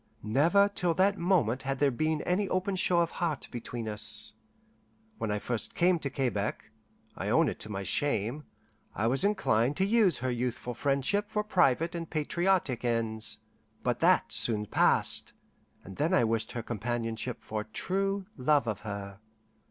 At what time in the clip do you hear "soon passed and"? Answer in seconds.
14.31-15.97